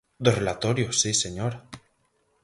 Do 0.23 0.31
relatorio, 0.39 0.87
si, 0.99 1.11
señora. 1.23 1.57